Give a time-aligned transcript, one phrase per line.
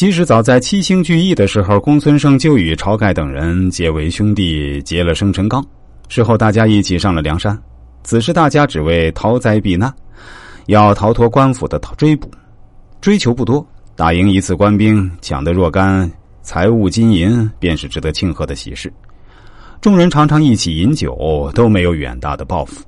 [0.00, 5.62] 其实早在七星聚义的时候，公孙胜就与晁盖等人结为兄弟，结了生辰纲。
[6.08, 7.54] 事后大家一起上了梁山，
[8.02, 9.92] 此时大家只为逃灾避难，
[10.68, 12.30] 要逃脱官府的追捕，
[13.02, 13.62] 追求不多，
[13.94, 16.10] 打赢一次官兵，抢得若干
[16.40, 18.90] 财物金银，便是值得庆贺的喜事。
[19.82, 22.82] 众人常常一起饮酒，都没有远大的抱负。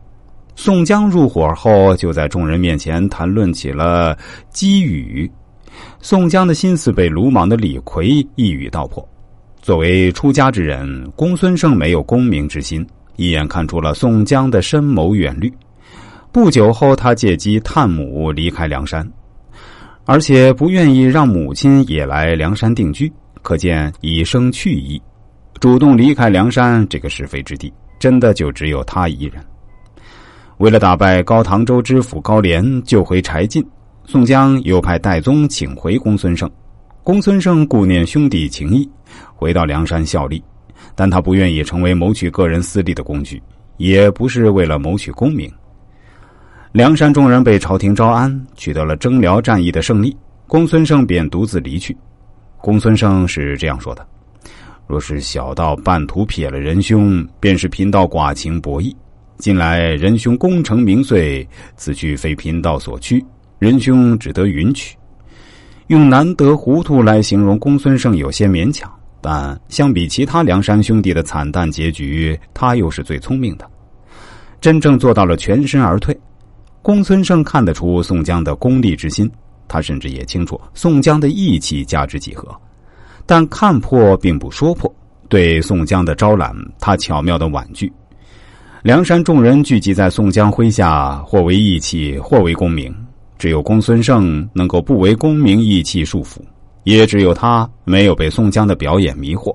[0.56, 4.16] 宋江入伙后，就在众人面前谈论起了
[4.50, 5.30] 机语。
[6.00, 9.06] 宋江的心思被鲁莽的李逵一语道破。
[9.60, 12.84] 作为出家之人，公孙胜没有功名之心，
[13.16, 15.52] 一眼看出了宋江的深谋远虑。
[16.32, 19.09] 不久后，他借机探母离开梁山，
[20.05, 23.12] 而且不愿意让母亲也来梁山定居，
[23.43, 25.01] 可见以生去意。
[25.60, 29.34] 主动离开梁山这个是非之地，真的就只有他一人。
[30.59, 33.65] 为了打败高唐州知府高廉，救回柴进。
[34.05, 36.51] 宋江又派戴宗请回公孙胜，
[37.02, 38.88] 公孙胜顾念兄弟情谊，
[39.34, 40.43] 回到梁山效力，
[40.95, 43.41] 但他不愿意成为谋取个人私利的工具，
[43.76, 45.51] 也不是为了谋取功名。
[46.73, 51.96] 梁山众人被朝廷招安，取得了征辽战役的胜利，公孙胜便独自离去。
[52.59, 54.07] 公孙胜是这样说的
[54.87, 58.95] ：“若是小道半途撇了仁兄，便是贫道寡情薄义。
[59.38, 63.24] 近来仁兄功成名遂，此去非贫道所趋。”
[63.63, 64.97] 仁兄只得允取，
[65.87, 73.71] 用难得糊涂来形容公孙胜有些勉强，但相比其他梁山兄弟的惨淡结局，他又是最聪明的，
[74.60, 76.19] 真正做到了全身而退。
[76.82, 79.31] 公孙胜看得出宋江的功利之心，
[79.69, 82.53] 他甚至也清楚宋江的义气价值几何，
[83.26, 84.93] 但看破并不说破。
[85.28, 87.93] 对宋江的招揽，他巧妙的婉拒。
[88.82, 92.93] 梁山众人聚集在宋江麾下，或为义气，或为功名。
[93.43, 96.37] 只有公孙胜能够不为功名义气束缚，
[96.84, 99.53] 也只有他没有被宋江的表演迷惑。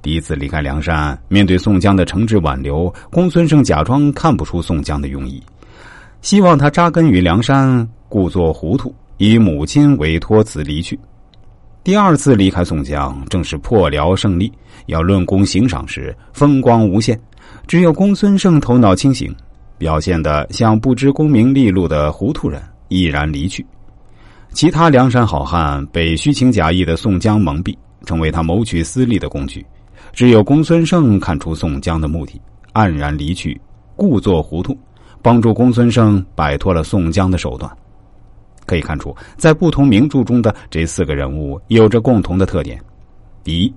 [0.00, 5.42] 第一次离开梁山，面对宋江的诚挚挽留，公孙胜假装看不出宋江的用意，
[6.22, 10.96] 希望他扎根于梁山，故作糊涂，以母亲为托辞离去。
[11.82, 14.52] 第二次离开宋江，正是破辽胜利，
[14.86, 17.20] 要论功行赏时，风光无限。
[17.66, 19.34] 只有公孙胜头脑清醒，
[19.76, 22.62] 表现的像不知功名利禄的糊涂人。
[22.88, 23.64] 毅然离去，
[24.52, 29.64] 其他梁山好汉被虚情假意的宋江蒙蔽，成为他谋取私利的工具。
[30.12, 32.40] 只有公孙胜看出宋江的目的，
[32.72, 33.60] 黯然离去，
[33.94, 34.76] 故作糊涂，
[35.22, 37.70] 帮助公孙胜摆脱了宋江的手段。
[38.64, 42.80] 可以看出，在不同名著中的这四个人物有着共同的特点：
[43.44, 43.74] 第一，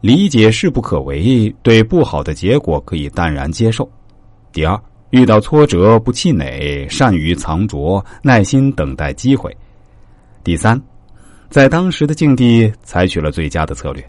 [0.00, 3.84] 理解势不可为，对不好的结果可以淡然接受；
[4.52, 4.80] 第二，
[5.10, 9.56] 遇到挫折不气馁，善于藏拙，耐心等待机会。
[10.42, 10.80] 第三，
[11.48, 14.04] 在当时的境地采取了最佳的策略。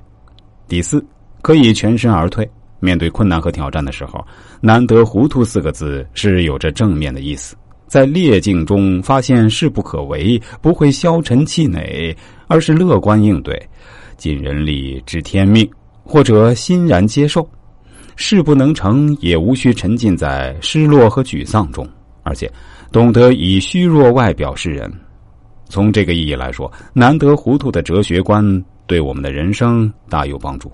[0.67, 1.03] 第四，
[1.41, 2.49] 可以全身而退。
[2.79, 4.23] 面对困难和挑战的时候，
[4.61, 7.55] 难得糊涂四个字是有着正面的意思。
[7.87, 12.15] 在劣境中发现势不可为，不会消沉气馁，
[12.47, 13.59] 而是乐观应对，
[14.17, 15.67] 尽人力知天命，
[16.03, 17.49] 或者欣然接受。
[18.17, 21.87] 事不能成，也无需沉浸在失落和沮丧中，
[22.23, 22.51] 而且
[22.91, 24.91] 懂得以虚弱外表示人。
[25.69, 28.43] 从这个意义来说，难得糊涂的哲学观
[28.87, 30.71] 对我们的人生大有帮助。